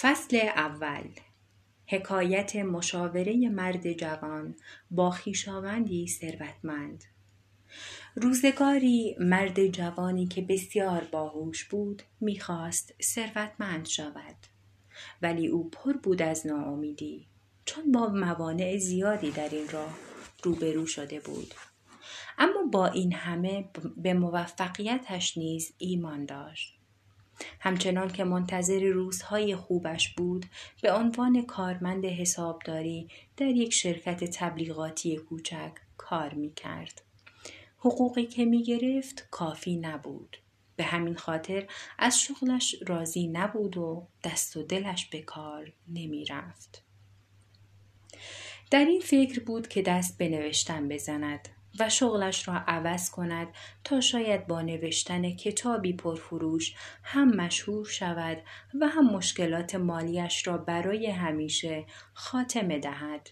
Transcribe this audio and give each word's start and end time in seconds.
فصل 0.00 0.36
اول. 0.56 1.08
حکایت 1.86 2.56
مشاوره 2.56 3.48
مرد 3.48 3.92
جوان 3.92 4.54
با 4.90 5.10
خویشاوندی 5.10 6.08
ثروتمند. 6.08 7.04
روزگاری 8.14 9.16
مرد 9.20 9.66
جوانی 9.66 10.26
که 10.26 10.42
بسیار 10.42 11.04
باهوش 11.04 11.64
بود 11.64 12.02
می‌خواست 12.20 12.94
ثروتمند 13.02 13.86
شود. 13.86 14.36
ولی 15.22 15.46
او 15.46 15.70
پر 15.70 15.92
بود 15.92 16.22
از 16.22 16.46
ناامیدی 16.46 17.26
چون 17.64 17.92
با 17.92 18.08
موانع 18.08 18.78
زیادی 18.78 19.30
در 19.30 19.48
این 19.48 19.68
راه 19.68 19.98
روبرو 20.42 20.86
شده 20.86 21.20
بود. 21.20 21.54
اما 22.38 22.62
با 22.72 22.86
این 22.86 23.12
همه 23.12 23.70
به 23.96 24.14
موفقیتش 24.14 25.38
نیز 25.38 25.72
ایمان 25.78 26.24
داشت. 26.24 26.77
همچنان 27.60 28.08
که 28.08 28.24
منتظر 28.24 28.84
روزهای 28.84 29.56
خوبش 29.56 30.14
بود 30.14 30.46
به 30.82 30.92
عنوان 30.92 31.42
کارمند 31.42 32.04
حسابداری 32.04 33.08
در 33.36 33.46
یک 33.46 33.72
شرکت 33.72 34.24
تبلیغاتی 34.24 35.16
کوچک 35.16 35.72
کار 35.96 36.34
می 36.34 36.52
کرد. 36.54 37.02
حقوقی 37.78 38.26
که 38.26 38.44
می 38.44 38.62
گرفت 38.62 39.28
کافی 39.30 39.76
نبود. 39.76 40.36
به 40.76 40.84
همین 40.84 41.14
خاطر 41.14 41.66
از 41.98 42.20
شغلش 42.20 42.76
راضی 42.86 43.26
نبود 43.26 43.76
و 43.76 44.06
دست 44.24 44.56
و 44.56 44.62
دلش 44.62 45.06
به 45.06 45.22
کار 45.22 45.72
نمی 45.88 46.24
رفت. 46.24 46.82
در 48.70 48.84
این 48.84 49.00
فکر 49.00 49.44
بود 49.44 49.68
که 49.68 49.82
دست 49.82 50.18
به 50.18 50.52
بزند 50.90 51.48
و 51.80 51.88
شغلش 51.88 52.48
را 52.48 52.54
عوض 52.54 53.10
کند 53.10 53.48
تا 53.84 54.00
شاید 54.00 54.46
با 54.46 54.62
نوشتن 54.62 55.36
کتابی 55.36 55.92
پرفروش 55.92 56.74
هم 57.02 57.28
مشهور 57.28 57.86
شود 57.86 58.38
و 58.80 58.88
هم 58.88 59.06
مشکلات 59.06 59.74
مالیش 59.74 60.46
را 60.46 60.58
برای 60.58 61.06
همیشه 61.06 61.84
خاتمه 62.14 62.78
دهد. 62.78 63.30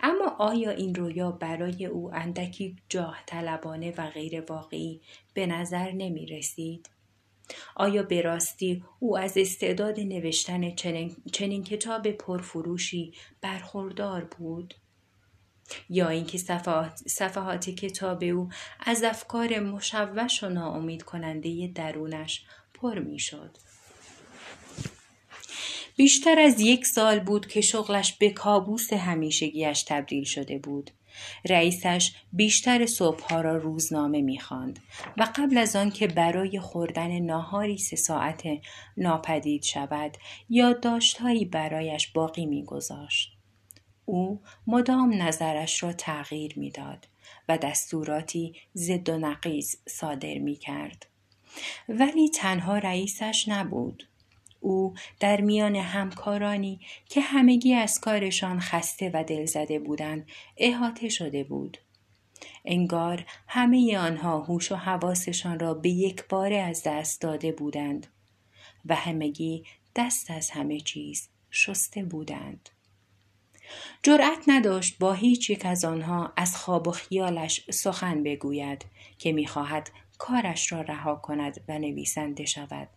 اما 0.00 0.36
آیا 0.38 0.70
این 0.70 0.94
رویا 0.94 1.30
برای 1.30 1.86
او 1.86 2.14
اندکی 2.14 2.76
جاه 2.88 3.22
طلبانه 3.26 3.94
و 3.98 4.10
غیر 4.10 4.44
واقعی 4.48 5.00
به 5.34 5.46
نظر 5.46 5.92
نمی 5.92 6.26
رسید؟ 6.26 6.90
آیا 7.76 8.02
به 8.02 8.22
راستی 8.22 8.84
او 8.98 9.18
از 9.18 9.38
استعداد 9.38 10.00
نوشتن 10.00 10.74
چنین, 10.74 11.16
چنین 11.32 11.64
کتاب 11.64 12.10
پرفروشی 12.10 13.14
برخوردار 13.40 14.24
بود؟ 14.24 14.74
یا 15.88 16.08
اینکه 16.08 16.38
صفحات, 16.38 17.00
صفحات 17.08 17.70
کتاب 17.70 18.24
او 18.24 18.48
از 18.86 19.02
افکار 19.02 19.58
مشوش 19.60 20.42
و 20.42 20.48
ناامید 20.48 21.02
کننده 21.02 21.70
درونش 21.74 22.44
پر 22.74 22.98
می‌شد. 22.98 23.50
بیشتر 25.96 26.38
از 26.38 26.60
یک 26.60 26.86
سال 26.86 27.20
بود 27.20 27.46
که 27.46 27.60
شغلش 27.60 28.12
به 28.12 28.30
کابوس 28.30 28.92
همیشگیش 28.92 29.82
تبدیل 29.82 30.24
شده 30.24 30.58
بود. 30.58 30.90
رئیسش 31.48 32.12
بیشتر 32.32 32.86
صبحها 32.86 33.40
را 33.40 33.56
روزنامه 33.56 34.22
می‌خواند 34.22 34.78
و 35.16 35.28
قبل 35.36 35.58
از 35.58 35.76
آن 35.76 35.90
که 35.90 36.06
برای 36.06 36.60
خوردن 36.60 37.18
ناهاری 37.18 37.78
سه 37.78 37.96
ساعت 37.96 38.42
ناپدید 38.96 39.62
شود 39.62 40.16
یادداشتهایی 40.48 41.44
برایش 41.44 42.06
باقی 42.08 42.46
میگذاشت 42.46 43.36
او 44.04 44.40
مدام 44.66 45.22
نظرش 45.22 45.82
را 45.82 45.92
تغییر 45.92 46.58
می‌داد 46.58 47.08
و 47.48 47.58
دستوراتی 47.58 48.54
ضد 48.76 49.08
و 49.08 49.18
نقیز 49.18 49.78
صادر 49.88 50.38
می 50.38 50.56
کرد. 50.56 51.06
ولی 51.88 52.28
تنها 52.28 52.78
رئیسش 52.78 53.44
نبود. 53.48 54.08
او 54.60 54.94
در 55.20 55.40
میان 55.40 55.76
همکارانی 55.76 56.80
که 57.08 57.20
همگی 57.20 57.74
از 57.74 58.00
کارشان 58.00 58.60
خسته 58.60 59.10
و 59.14 59.24
دل 59.24 59.44
زده 59.44 59.78
بودند 59.78 60.26
احاطه 60.56 61.08
شده 61.08 61.44
بود. 61.44 61.78
انگار 62.64 63.24
همه 63.48 63.98
آنها 63.98 64.40
هوش 64.40 64.72
و 64.72 64.76
حواسشان 64.76 65.58
را 65.58 65.74
به 65.74 65.88
یک 65.88 66.28
باره 66.28 66.56
از 66.56 66.82
دست 66.86 67.20
داده 67.20 67.52
بودند 67.52 68.06
و 68.86 68.94
همگی 68.94 69.64
دست 69.96 70.30
از 70.30 70.50
همه 70.50 70.80
چیز 70.80 71.28
شسته 71.50 72.04
بودند. 72.04 72.70
جرأت 74.02 74.38
نداشت 74.46 74.98
با 74.98 75.12
هیچ 75.12 75.50
یک 75.50 75.66
از 75.66 75.84
آنها 75.84 76.32
از 76.36 76.56
خواب 76.56 76.88
و 76.88 76.90
خیالش 76.90 77.70
سخن 77.70 78.22
بگوید 78.22 78.86
که 79.18 79.32
می‌خواهد 79.32 79.90
کارش 80.18 80.72
را 80.72 80.80
رها 80.80 81.16
کند 81.16 81.60
و 81.68 81.78
نویسنده 81.78 82.44
شود. 82.44 82.88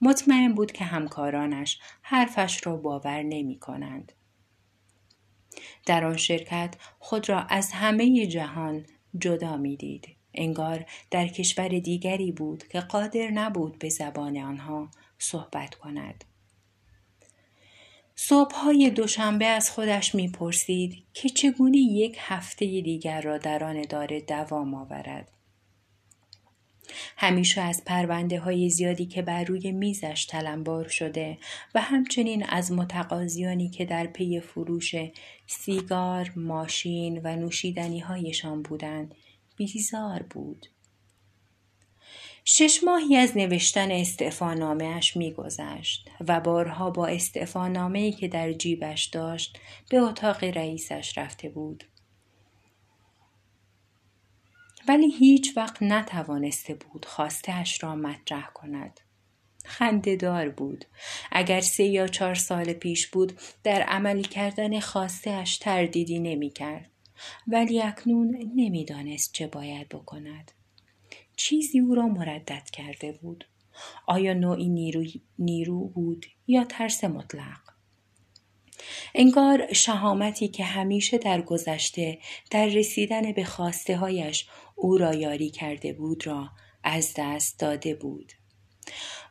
مطمئن 0.00 0.54
بود 0.54 0.72
که 0.72 0.84
همکارانش 0.84 1.78
حرفش 2.02 2.66
را 2.66 2.76
باور 2.76 3.22
نمی 3.22 3.58
کنند. 3.58 4.12
در 5.86 6.04
آن 6.04 6.16
شرکت 6.16 6.74
خود 6.98 7.28
را 7.28 7.40
از 7.40 7.72
همه 7.72 8.26
جهان 8.26 8.86
جدا 9.18 9.56
می 9.56 9.76
دید. 9.76 10.16
انگار 10.34 10.84
در 11.10 11.28
کشور 11.28 11.68
دیگری 11.68 12.32
بود 12.32 12.68
که 12.68 12.80
قادر 12.80 13.30
نبود 13.30 13.78
به 13.78 13.88
زبان 13.88 14.38
آنها 14.38 14.90
صحبت 15.18 15.74
کند. 15.74 16.24
صبحهای 18.20 18.90
دوشنبه 18.90 19.46
از 19.46 19.70
خودش 19.70 20.14
می‌پرسید 20.14 21.04
که 21.12 21.28
چگونه 21.28 21.78
یک 21.78 22.16
هفته 22.20 22.66
دیگر 22.66 23.20
را 23.20 23.38
در 23.38 23.64
آن 23.64 23.82
داره 23.82 24.20
دوام 24.20 24.74
آورد. 24.74 25.32
همیشه 27.16 27.60
از 27.60 27.82
پرونده 27.86 28.40
های 28.40 28.70
زیادی 28.70 29.06
که 29.06 29.22
بر 29.22 29.44
روی 29.44 29.72
میزش 29.72 30.26
تلمبار 30.26 30.88
شده 30.88 31.38
و 31.74 31.80
همچنین 31.80 32.44
از 32.44 32.72
متقاضیانی 32.72 33.70
که 33.70 33.84
در 33.84 34.06
پی 34.06 34.40
فروش 34.40 34.94
سیگار، 35.46 36.32
ماشین 36.36 37.20
و 37.24 37.36
نوشیدنی 37.36 38.00
هایشان 38.00 38.62
بودند 38.62 39.14
بیزار 39.56 40.22
بود. 40.22 40.66
شش 42.50 42.80
ماهی 42.84 43.16
از 43.16 43.36
نوشتن 43.36 43.90
استعفانامه 43.90 44.84
اش 44.84 45.16
میگذشت 45.16 46.10
و 46.28 46.40
بارها 46.40 46.90
با 46.90 47.06
استعفانامه 47.06 47.98
ای 47.98 48.12
که 48.12 48.28
در 48.28 48.52
جیبش 48.52 49.04
داشت 49.04 49.58
به 49.90 49.98
اتاق 49.98 50.44
رئیسش 50.44 51.18
رفته 51.18 51.48
بود. 51.48 51.84
ولی 54.88 55.10
هیچ 55.10 55.56
وقت 55.56 55.82
نتوانسته 55.82 56.74
بود 56.74 57.06
اش 57.48 57.82
را 57.82 57.96
مطرح 57.96 58.50
کند. 58.54 59.00
خندهدار 59.64 60.48
بود. 60.48 60.84
اگر 61.32 61.60
سه 61.60 61.84
یا 61.84 62.06
چهار 62.06 62.34
سال 62.34 62.72
پیش 62.72 63.06
بود 63.06 63.38
در 63.64 63.82
عملی 63.82 64.22
کردن 64.22 64.80
اش 65.26 65.58
تردیدی 65.58 66.18
نمی 66.18 66.50
کرد. 66.50 66.90
ولی 67.46 67.82
اکنون 67.82 68.52
نمی‌دانست 68.56 69.32
چه 69.32 69.46
باید 69.46 69.88
بکند. 69.88 70.52
چیزی 71.38 71.80
او 71.80 71.94
را 71.94 72.06
مردد 72.06 72.70
کرده 72.72 73.12
بود. 73.12 73.44
آیا 74.06 74.34
نوعی 74.34 74.68
نیرو, 74.68 75.04
نیرو 75.38 75.88
بود 75.88 76.26
یا 76.46 76.64
ترس 76.64 77.04
مطلق؟ 77.04 77.60
انگار 79.14 79.72
شهامتی 79.72 80.48
که 80.48 80.64
همیشه 80.64 81.18
در 81.18 81.42
گذشته 81.42 82.18
در 82.50 82.66
رسیدن 82.66 83.32
به 83.32 83.44
خواسته 83.44 83.96
هایش 83.96 84.46
او 84.74 84.98
را 84.98 85.14
یاری 85.14 85.50
کرده 85.50 85.92
بود 85.92 86.26
را 86.26 86.48
از 86.84 87.14
دست 87.16 87.60
داده 87.60 87.94
بود. 87.94 88.32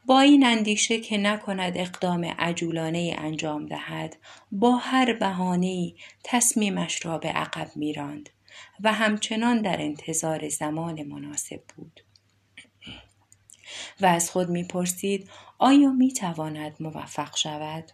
با 0.06 0.20
این 0.20 0.46
اندیشه 0.46 1.00
که 1.00 1.18
نکند 1.18 1.78
اقدام 1.78 2.26
عجولانه 2.26 3.16
انجام 3.18 3.66
دهد 3.66 4.18
با 4.52 4.76
هر 4.76 5.14
بهانه 5.14 5.94
تصمیمش 6.24 7.06
را 7.06 7.18
به 7.18 7.30
عقب 7.30 7.72
میراند 7.76 8.30
و 8.80 8.94
همچنان 8.94 9.62
در 9.62 9.82
انتظار 9.82 10.50
زمان 10.50 11.04
مناسب 11.04 11.64
بود. 11.76 12.02
و 14.02 14.06
از 14.06 14.32
خود 14.32 14.50
می‌پرسید 14.50 15.30
آیا 15.60 15.92
می‌تواند 15.92 16.76
موفق 16.80 17.38
شود؟ 17.38 17.92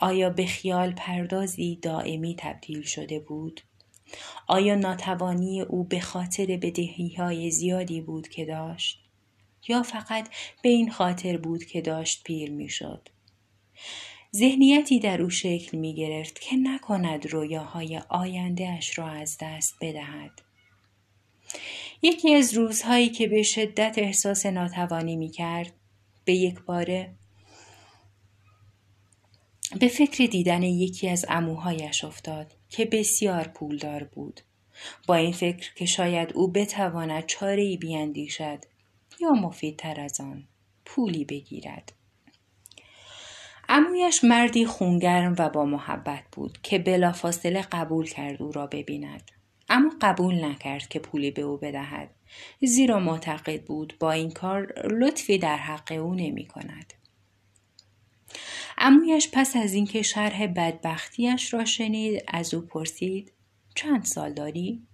آیا 0.00 0.30
به 0.30 0.46
خیال 0.46 0.92
پردازی 0.92 1.78
دائمی 1.82 2.36
تبدیل 2.38 2.82
شده 2.82 3.20
بود؟ 3.20 3.60
آیا 4.46 4.74
ناتوانی 4.74 5.60
او 5.60 5.84
به 5.84 6.00
خاطر 6.00 6.46
بدهی 6.46 7.14
های 7.18 7.50
زیادی 7.50 8.00
بود 8.00 8.28
که 8.28 8.44
داشت؟ 8.44 9.05
یا 9.68 9.82
فقط 9.82 10.28
به 10.62 10.68
این 10.68 10.90
خاطر 10.90 11.36
بود 11.36 11.64
که 11.64 11.80
داشت 11.80 12.22
پیر 12.24 12.50
می‌شد؟ 12.50 13.08
ذهنیتی 14.36 15.00
در 15.00 15.22
او 15.22 15.30
شکل 15.30 15.78
می 15.78 15.94
گرفت 15.94 16.40
که 16.40 16.56
نکند 16.56 17.26
رویاهای 17.26 18.00
آینده 18.08 18.68
اش 18.68 18.98
را 18.98 19.08
از 19.08 19.38
دست 19.40 19.74
بدهد. 19.80 20.42
یکی 22.02 22.34
از 22.34 22.54
روزهایی 22.54 23.08
که 23.08 23.26
به 23.28 23.42
شدت 23.42 23.94
احساس 23.98 24.46
ناتوانی 24.46 25.16
می 25.16 25.30
کرد 25.30 25.72
به 26.24 26.32
یک 26.32 26.60
باره 26.60 27.14
به 29.80 29.88
فکر 29.88 30.26
دیدن 30.26 30.62
یکی 30.62 31.08
از 31.08 31.26
اموهایش 31.28 32.04
افتاد 32.04 32.54
که 32.68 32.84
بسیار 32.84 33.48
پولدار 33.48 34.04
بود. 34.04 34.40
با 35.06 35.14
این 35.14 35.32
فکر 35.32 35.74
که 35.74 35.86
شاید 35.86 36.32
او 36.34 36.52
بتواند 36.52 37.26
چاره 37.26 37.62
ای 37.62 37.76
بیاندیشد 37.76 38.58
یا 39.20 39.30
مفیدتر 39.30 40.00
از 40.00 40.20
آن 40.20 40.44
پولی 40.84 41.24
بگیرد. 41.24 41.92
امویش 43.68 44.24
مردی 44.24 44.66
خونگرم 44.66 45.34
و 45.38 45.48
با 45.48 45.64
محبت 45.64 46.24
بود 46.32 46.58
که 46.62 46.78
بلافاصله 46.78 47.62
قبول 47.62 48.08
کرد 48.08 48.42
او 48.42 48.52
را 48.52 48.66
ببیند 48.66 49.30
اما 49.68 49.92
قبول 50.00 50.44
نکرد 50.44 50.88
که 50.88 50.98
پولی 50.98 51.30
به 51.30 51.42
او 51.42 51.56
بدهد 51.56 52.10
زیرا 52.62 53.00
معتقد 53.00 53.64
بود 53.64 53.96
با 54.00 54.12
این 54.12 54.30
کار 54.30 54.88
لطفی 54.90 55.38
در 55.38 55.56
حق 55.56 55.92
او 55.92 56.14
نمی 56.14 56.46
کند. 56.46 56.92
امویش 58.78 59.28
پس 59.32 59.56
از 59.56 59.74
اینکه 59.74 60.02
شرح 60.02 60.46
بدبختیش 60.46 61.54
را 61.54 61.64
شنید 61.64 62.24
از 62.28 62.54
او 62.54 62.60
پرسید 62.60 63.32
چند 63.74 64.04
سال 64.04 64.32
داری؟ 64.32 64.86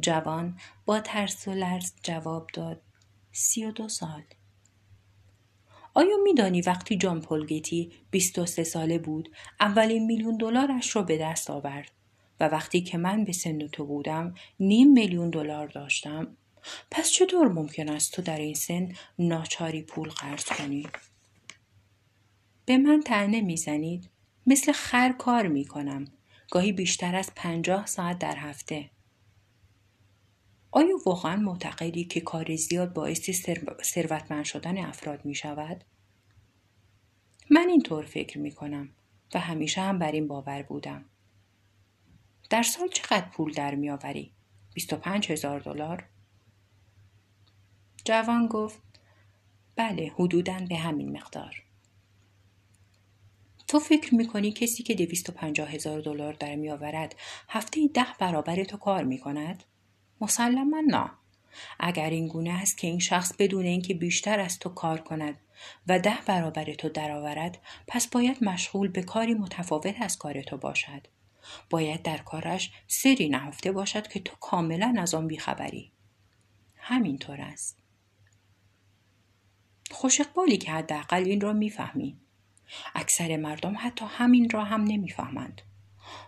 جوان 0.00 0.58
با 0.86 1.00
ترس 1.00 1.48
و 1.48 1.50
لرز 1.50 1.92
جواب 2.02 2.46
داد 2.54 2.82
سی 3.40 3.64
و 3.64 3.70
دو 3.70 3.88
سال. 3.88 4.22
آیا 5.94 6.16
میدانی 6.22 6.60
وقتی 6.60 6.96
جان 6.96 7.20
پولگیتی 7.20 7.92
23 8.10 8.64
ساله 8.64 8.98
بود 8.98 9.30
اولین 9.60 10.06
میلیون 10.06 10.36
دلارش 10.36 10.96
را 10.96 11.02
به 11.02 11.18
دست 11.18 11.50
آورد 11.50 11.90
و 12.40 12.48
وقتی 12.48 12.80
که 12.80 12.98
من 12.98 13.24
به 13.24 13.32
سن 13.32 13.68
تو 13.68 13.84
بودم 13.84 14.34
نیم 14.60 14.92
میلیون 14.92 15.30
دلار 15.30 15.66
داشتم؟ 15.66 16.36
پس 16.90 17.10
چطور 17.10 17.48
ممکن 17.48 17.88
است 17.88 18.12
تو 18.12 18.22
در 18.22 18.38
این 18.38 18.54
سن 18.54 18.92
ناچاری 19.18 19.82
پول 19.82 20.08
قرض 20.08 20.44
کنی؟ 20.44 20.88
به 22.66 22.78
من 22.78 23.00
تنه 23.00 23.40
می‌زنید 23.40 24.10
مثل 24.46 24.72
خر 24.72 25.12
کار 25.12 25.46
می‌کنم 25.46 26.04
گاهی 26.50 26.72
بیشتر 26.72 27.16
از 27.16 27.30
پنجاه 27.36 27.86
ساعت 27.86 28.18
در 28.18 28.36
هفته. 28.36 28.90
آیا 30.72 30.96
واقعا 31.06 31.36
معتقدی 31.36 32.04
که 32.04 32.20
کار 32.20 32.56
زیاد 32.56 32.92
باعث 32.92 33.30
ثروتمند 33.82 34.44
شدن 34.44 34.78
افراد 34.78 35.24
می 35.24 35.34
شود؟ 35.34 35.84
من 37.50 37.68
اینطور 37.68 38.04
فکر 38.04 38.38
می 38.38 38.52
کنم 38.52 38.88
و 39.34 39.38
همیشه 39.38 39.80
هم 39.80 39.98
بر 39.98 40.12
این 40.12 40.28
باور 40.28 40.62
بودم. 40.62 41.04
در 42.50 42.62
سال 42.62 42.88
چقدر 42.88 43.28
پول 43.28 43.52
در 43.52 43.74
می 43.74 43.90
آوری؟ 43.90 44.32
25 44.74 45.32
هزار 45.32 45.60
دلار؟ 45.60 46.08
جوان 48.04 48.46
گفت 48.46 48.82
بله 49.76 50.12
حدودا 50.14 50.66
به 50.68 50.76
همین 50.76 51.16
مقدار. 51.16 51.62
تو 53.68 53.78
فکر 53.78 54.14
می‌کنی 54.14 54.52
کسی 54.52 54.82
که 54.82 54.94
دویست 54.94 55.30
و 55.30 55.32
پنجاه 55.32 55.68
هزار 55.68 56.00
دلار 56.00 56.32
در 56.32 56.56
میآورد 56.56 57.14
هفته 57.48 57.88
ده 57.94 58.06
برابر 58.18 58.64
تو 58.64 58.76
کار 58.76 59.04
می 59.04 59.18
کند؟ 59.18 59.64
مسلما 60.20 60.82
نه. 60.86 61.10
اگر 61.80 62.10
این 62.10 62.28
گونه 62.28 62.52
است 62.52 62.78
که 62.78 62.86
این 62.86 62.98
شخص 62.98 63.32
بدون 63.38 63.64
اینکه 63.64 63.94
بیشتر 63.94 64.40
از 64.40 64.58
تو 64.58 64.68
کار 64.68 65.00
کند 65.00 65.38
و 65.86 65.98
ده 65.98 66.18
برابر 66.26 66.74
تو 66.74 66.88
درآورد 66.88 67.58
پس 67.86 68.06
باید 68.06 68.44
مشغول 68.44 68.88
به 68.88 69.02
کاری 69.02 69.34
متفاوت 69.34 69.94
از 70.00 70.18
کار 70.18 70.42
تو 70.42 70.56
باشد. 70.56 71.06
باید 71.70 72.02
در 72.02 72.18
کارش 72.18 72.72
سری 72.86 73.28
نهفته 73.28 73.72
باشد 73.72 74.08
که 74.08 74.20
تو 74.20 74.36
کاملا 74.40 74.94
از 74.98 75.14
آن 75.14 75.26
بیخبری. 75.26 75.92
همینطور 76.76 77.40
است. 77.40 77.78
خوش 79.90 80.20
اقبالی 80.20 80.56
که 80.56 80.72
حداقل 80.72 81.24
این 81.24 81.40
را 81.40 81.52
می‌فهمی. 81.52 82.16
اکثر 82.94 83.36
مردم 83.36 83.74
حتی 83.78 84.04
همین 84.08 84.50
را 84.50 84.64
هم 84.64 84.84
نمی‌فهمند. 84.84 85.62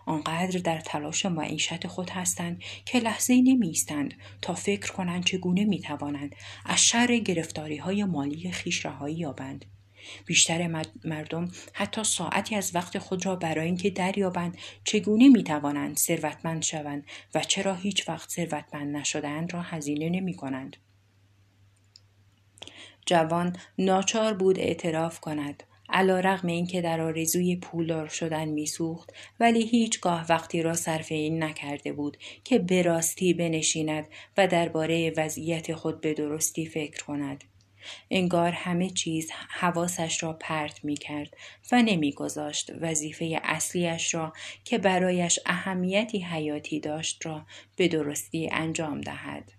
آنقدر 0.05 0.59
در 0.59 0.79
تلاش 0.79 1.25
معیشت 1.25 1.87
خود 1.87 2.09
هستند 2.09 2.61
که 2.85 2.99
لحظه 2.99 3.33
نمی 3.33 3.73
تا 4.41 4.53
فکر 4.53 4.91
کنند 4.91 5.25
چگونه 5.25 5.65
می 5.65 5.79
توانند 5.79 6.35
از 6.65 6.79
شر 6.79 7.17
گرفتاری 7.17 7.77
های 7.77 8.03
مالی 8.03 8.51
خیش 8.51 8.85
رهایی 8.85 9.15
یابند. 9.15 9.65
بیشتر 10.25 10.83
مردم 11.05 11.51
حتی 11.73 12.03
ساعتی 12.03 12.55
از 12.55 12.75
وقت 12.75 12.97
خود 12.97 13.25
را 13.25 13.35
برای 13.35 13.65
اینکه 13.65 13.89
دریابند 13.89 14.57
چگونه 14.83 15.29
می 15.29 15.43
توانند 15.43 15.97
ثروتمند 15.97 16.63
شوند 16.63 17.05
و 17.35 17.39
چرا 17.39 17.75
هیچ 17.75 18.09
وقت 18.09 18.29
ثروتمند 18.29 18.95
نشدهاند 18.95 19.53
را 19.53 19.61
هزینه 19.61 20.09
نمی 20.09 20.33
کنند. 20.33 20.77
جوان 23.05 23.55
ناچار 23.77 24.33
بود 24.33 24.59
اعتراف 24.59 25.19
کند 25.19 25.63
علا 25.93 26.19
رغم 26.19 26.47
این 26.47 26.67
که 26.67 26.81
در 26.81 27.01
آرزوی 27.01 27.55
پولدار 27.55 28.07
شدن 28.07 28.45
میسوخت 28.45 29.13
ولی 29.39 29.67
هیچگاه 29.67 30.25
وقتی 30.29 30.61
را 30.61 30.73
صرف 30.73 31.11
این 31.11 31.43
نکرده 31.43 31.93
بود 31.93 32.17
که 32.43 32.59
به 32.59 32.81
راستی 32.81 33.33
بنشیند 33.33 34.07
و 34.37 34.47
درباره 34.47 35.13
وضعیت 35.17 35.73
خود 35.73 36.01
به 36.01 36.13
درستی 36.13 36.65
فکر 36.65 37.03
کند. 37.05 37.43
انگار 38.11 38.51
همه 38.51 38.89
چیز 38.89 39.31
حواسش 39.49 40.23
را 40.23 40.33
پرت 40.33 40.85
می 40.85 40.95
کرد 40.95 41.37
و 41.71 41.81
نمیگذاشت 41.81 42.71
وظیفه 42.81 43.39
اصلیش 43.43 44.13
را 44.13 44.33
که 44.63 44.77
برایش 44.77 45.39
اهمیتی 45.45 46.19
حیاتی 46.19 46.79
داشت 46.79 47.25
را 47.25 47.45
به 47.75 47.87
درستی 47.87 48.49
انجام 48.51 49.01
دهد. 49.01 49.51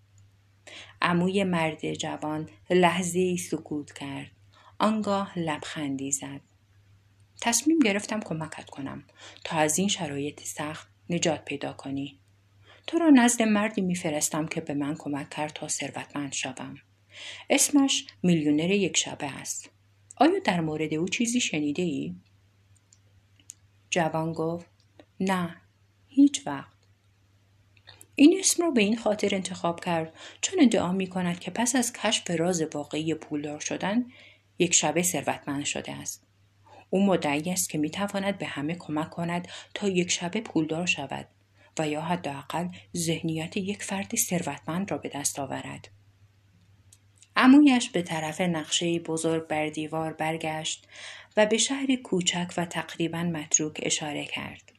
عموی 1.03 1.45
مرد 1.45 1.95
جوان 1.95 2.49
لحظه 2.71 3.19
ای 3.19 3.37
سکوت 3.37 3.93
کرد. 3.93 4.34
آنگاه 4.79 5.39
لبخندی 5.39 6.13
زد. 6.13 6.41
تصمیم 7.41 7.79
گرفتم 7.79 8.21
کمکت 8.21 8.71
کنم 8.71 9.05
تا 9.45 9.57
از 9.57 9.79
این 9.79 9.89
شرایط 9.89 10.41
سخت 10.41 10.89
نجات 11.11 11.45
پیدا 11.45 11.73
کنی. 11.73 12.21
تو 12.87 12.99
را 12.99 13.11
نزد 13.11 13.43
مردی 13.43 13.81
میفرستم 13.81 14.47
که 14.47 14.61
به 14.61 14.75
من 14.75 14.95
کمک 14.99 15.31
کرد 15.31 15.53
تا 15.53 15.69
ثروتمند 15.69 16.33
شوم. 16.33 16.75
اسمش 17.51 18.07
میلیونر 18.23 18.71
یک 18.71 18.97
شبه 18.97 19.27
است. 19.27 19.71
آیا 20.17 20.39
در 20.45 20.61
مورد 20.61 20.95
او 20.95 21.09
چیزی 21.09 21.41
شنیده 21.41 21.83
ای؟ 21.83 22.15
جوان 23.91 24.33
گفت 24.33 24.67
نه 25.21 25.57
هیچ 26.09 26.47
وقت. 26.47 26.75
این 28.15 28.37
اسم 28.39 28.63
را 28.63 28.71
به 28.71 28.81
این 28.81 28.97
خاطر 28.97 29.35
انتخاب 29.35 29.85
کرد 29.85 30.13
چون 30.41 30.63
ادعا 30.63 30.93
می 30.93 31.07
کند 31.07 31.41
که 31.41 31.51
پس 31.51 31.77
از 31.77 31.93
کشف 31.93 32.31
راز 32.31 32.63
واقعی 32.63 33.15
پولدار 33.15 33.61
شدن 33.61 34.07
یک 34.59 34.75
شبه 34.75 35.03
ثروتمند 35.03 35.65
شده 35.65 35.93
است 35.93 36.27
او 36.91 37.07
مدعی 37.07 37.51
است 37.51 37.71
که 37.71 37.79
می‌تواند 37.79 38.39
به 38.39 38.47
همه 38.47 38.75
کمک 38.75 39.11
کند 39.11 39.49
تا 39.75 39.89
یک 39.89 40.11
شبه 40.11 40.41
پولدار 40.41 40.87
شود 40.87 41.29
و 41.79 41.89
یا 41.89 42.01
حداقل 42.01 42.69
ذهنیت 42.97 43.57
یک 43.57 43.83
فرد 43.83 44.17
ثروتمند 44.17 44.91
را 44.91 44.99
به 44.99 45.09
دست 45.09 45.39
آورد 45.39 45.89
عمویش 47.37 47.91
به 47.91 48.03
طرف 48.03 48.41
نقشه 48.41 48.99
بزرگ 48.99 49.47
بر 49.47 49.69
دیوار 49.69 50.13
برگشت 50.13 50.89
و 51.37 51.47
به 51.47 51.59
شهر 51.59 51.97
کوچک 51.97 52.55
و 52.57 52.65
تقریبا 52.65 53.23
متروک 53.23 53.81
اشاره 53.83 54.25
کرد. 54.25 54.73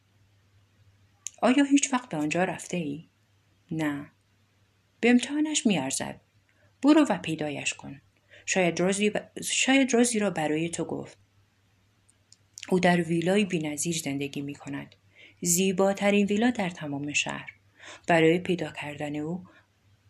آیا 1.42 1.64
هیچ 1.64 1.92
وقت 1.92 2.08
به 2.08 2.16
آنجا 2.16 2.44
رفته 2.44 2.76
ای؟ 2.76 3.08
نه. 3.70 4.10
به 5.00 5.10
امتحانش 5.10 5.66
میارزد. 5.66 6.20
برو 6.82 7.06
و 7.08 7.18
پیدایش 7.18 7.74
کن. 7.74 8.00
شاید 8.46 8.80
رازی, 8.80 9.12
شاید 9.44 9.94
رازی 9.94 10.18
را 10.18 10.30
برای 10.30 10.68
تو 10.68 10.84
گفت. 10.84 11.18
او 12.68 12.80
در 12.80 13.00
ویلای 13.00 13.44
بینظیر 13.44 13.96
زندگی 13.96 14.40
می 14.40 14.54
کند. 14.54 14.94
زیباترین 15.40 16.26
ویلا 16.26 16.50
در 16.50 16.70
تمام 16.70 17.12
شهر. 17.12 17.50
برای 18.08 18.38
پیدا 18.38 18.72
کردن 18.72 19.16
او 19.16 19.44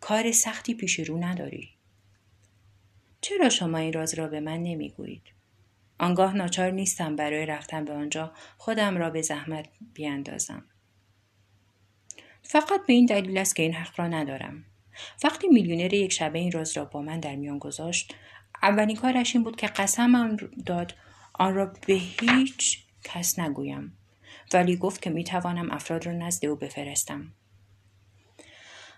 کار 0.01 0.33
سختی 0.33 0.75
پیش 0.75 1.01
رو 1.01 1.25
نداری. 1.25 1.71
چرا 3.21 3.49
شما 3.49 3.79
این 3.79 3.93
راز 3.93 4.15
را 4.15 4.29
به 4.29 4.41
من 4.41 4.63
نمی‌گویید؟ 4.63 5.23
آنگاه 5.99 6.37
ناچار 6.37 6.71
نیستم 6.71 7.17
برای 7.17 7.47
رفتن 7.47 7.85
به 7.85 7.93
آنجا 7.93 8.33
خودم 8.59 8.97
را 8.97 9.11
به 9.11 9.23
زحمت 9.23 9.69
بیاندازم. 9.95 10.65
فقط 12.43 12.87
به 12.87 12.93
این 12.93 13.07
دلیل 13.07 13.39
است 13.39 13.57
که 13.57 13.63
این 13.63 13.75
حق 13.75 14.01
را 14.01 14.09
ندارم. 14.09 14.65
وقتی 15.25 15.49
میلیونر 15.49 15.95
یک 15.95 16.13
شبه 16.13 16.39
این 16.39 16.53
راز 16.53 16.77
را 16.77 16.85
با 16.85 17.03
من 17.03 17.21
در 17.21 17.37
میان 17.37 17.59
گذاشت 17.59 18.15
اولین 18.63 18.97
کارش 18.97 19.35
این 19.35 19.45
بود 19.45 19.57
که 19.57 19.67
قسمم 19.67 20.37
داد 20.67 20.95
آن 21.35 21.55
را 21.55 21.73
به 21.87 21.95
هیچ 21.95 22.85
کس 23.05 23.39
نگویم. 23.39 23.99
ولی 24.55 24.77
گفت 24.77 25.03
که 25.03 25.11
می‌توانم 25.11 25.71
افراد 25.71 26.07
را 26.07 26.13
نزد 26.13 26.47
او 26.47 26.57
بفرستم. 26.57 27.33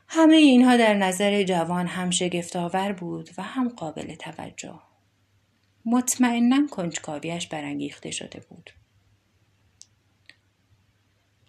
همه 0.08 0.36
اینها 0.36 0.76
در 0.76 0.94
نظر 0.94 1.42
جوان 1.42 1.86
هم 1.86 2.10
شگفتآور 2.10 2.92
بود 2.92 3.30
و 3.38 3.42
هم 3.42 3.68
قابل 3.68 4.14
توجه. 4.14 4.80
مطمئنا 5.84 6.66
کنجکاویش 6.70 7.46
برانگیخته 7.46 8.10
شده 8.10 8.40
بود. 8.48 8.70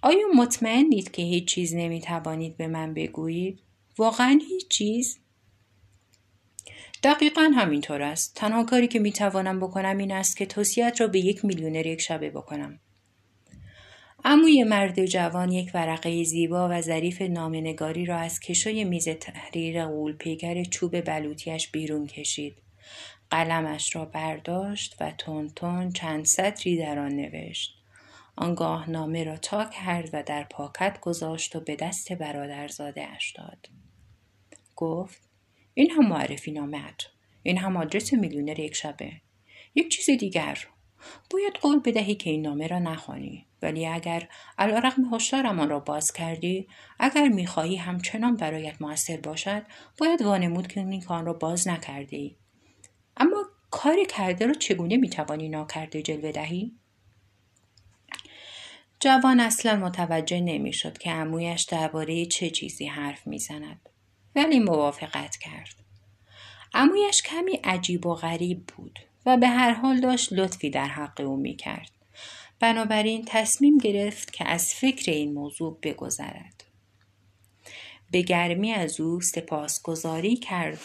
آیا 0.01 0.27
مطمئنید 0.35 1.11
که 1.11 1.21
هیچ 1.21 1.47
چیز 1.47 1.75
نمی‌توانید 1.75 2.57
به 2.57 2.67
من 2.67 2.93
بگویید؟ 2.93 3.59
واقعا 3.99 4.39
هیچ 4.49 4.67
چیز؟ 4.67 5.19
دقیقا 7.03 7.51
همینطور 7.55 8.01
است. 8.01 8.35
تنها 8.35 8.63
کاری 8.63 8.87
که 8.87 8.99
می‌توانم 8.99 9.59
بکنم 9.59 9.97
این 9.97 10.11
است 10.11 10.37
که 10.37 10.45
توصیت 10.45 11.01
را 11.01 11.07
به 11.07 11.19
یک 11.19 11.45
میلیونر 11.45 11.85
یک 11.85 12.01
شبه 12.01 12.29
بکنم. 12.29 12.79
اموی 14.25 14.63
مرد 14.63 15.05
جوان 15.05 15.51
یک 15.51 15.71
ورقه 15.73 16.23
زیبا 16.23 16.69
و 16.71 16.81
ظریف 16.81 17.21
نامنگاری 17.21 18.05
را 18.05 18.17
از 18.17 18.39
کشوی 18.39 18.83
میز 18.83 19.09
تحریر 19.09 19.85
غول 19.85 20.13
پیکر 20.13 20.63
چوب 20.63 21.01
بلوطیش 21.01 21.71
بیرون 21.71 22.07
کشید. 22.07 22.57
قلمش 23.31 23.95
را 23.95 24.05
برداشت 24.05 24.95
و 24.99 25.11
تون 25.11 25.49
تون 25.49 25.91
چند 25.91 26.25
سطری 26.25 26.77
در 26.77 26.99
آن 26.99 27.11
نوشت 27.11 27.75
آنگاه 28.35 28.89
نامه 28.89 29.23
را 29.23 29.37
تا 29.37 29.65
کرد 29.65 30.09
و 30.13 30.23
در 30.23 30.43
پاکت 30.43 30.99
گذاشت 31.01 31.55
و 31.55 31.59
به 31.59 31.75
دست 31.75 32.13
برادرزاده 32.13 33.07
اش 33.07 33.31
داد 33.31 33.69
گفت 34.79 35.29
این 35.73 35.91
هم 35.91 36.07
معرفی 36.07 36.51
نامت 36.51 37.07
این 37.43 37.57
هم 37.57 37.77
آدرس 37.77 38.13
میلیونر 38.13 38.59
یک 38.59 38.75
شبه. 38.75 39.11
یک 39.75 39.89
چیز 39.91 40.19
دیگر. 40.19 40.67
باید 41.29 41.53
قول 41.53 41.79
بدهی 41.79 42.15
که 42.15 42.29
این 42.29 42.41
نامه 42.41 42.67
را 42.67 42.79
نخوانی. 42.79 43.45
ولی 43.61 43.85
اگر 43.85 44.29
علیرغم 44.57 45.13
هشدارم 45.13 45.59
آن 45.59 45.69
را 45.69 45.79
باز 45.79 46.11
کردی 46.11 46.67
اگر 46.99 47.27
می‌خواهی 47.27 47.75
همچنان 47.75 48.35
برایت 48.35 48.81
موثر 48.81 49.17
باشد 49.17 49.63
باید 49.97 50.21
وانمود 50.21 50.73
کنی 50.73 50.99
که 50.99 51.07
آن 51.07 51.25
را 51.25 51.33
باز 51.33 51.67
نکردی. 51.67 52.37
اما 53.17 53.45
کار 53.71 53.97
کرده 54.09 54.45
را 54.45 54.53
چگونه 54.53 54.97
می‌توانی 54.97 55.49
ناکرده 55.49 56.01
جلوه 56.01 56.31
دهی؟ 56.31 56.75
جوان 58.99 59.39
اصلا 59.39 59.75
متوجه 59.75 60.39
نمی‌شد 60.39 60.97
که 60.97 61.11
امویش 61.11 61.61
درباره 61.61 62.25
چه 62.25 62.49
چیزی 62.49 62.85
حرف 62.85 63.27
می‌زند. 63.27 63.89
ولی 64.35 64.59
موافقت 64.59 65.37
کرد 65.37 65.75
امویش 66.73 67.21
کمی 67.21 67.59
عجیب 67.63 68.05
و 68.05 68.15
غریب 68.15 68.65
بود 68.65 68.99
و 69.25 69.37
به 69.37 69.47
هر 69.47 69.71
حال 69.71 69.99
داشت 69.99 70.33
لطفی 70.33 70.69
در 70.69 70.87
حق 70.87 71.21
او 71.21 71.37
می 71.37 71.55
کرد. 71.55 71.91
بنابراین 72.59 73.25
تصمیم 73.27 73.77
گرفت 73.77 74.33
که 74.33 74.47
از 74.47 74.73
فکر 74.73 75.11
این 75.11 75.33
موضوع 75.33 75.79
بگذرد. 75.83 76.63
به 78.11 78.21
گرمی 78.21 78.71
از 78.71 78.99
او 78.99 79.21
سپاسگزاری 79.21 80.35
کرد 80.35 80.79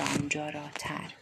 و 0.00 0.02
آنجا 0.02 0.48
را 0.48 0.68
ترک 0.74 1.19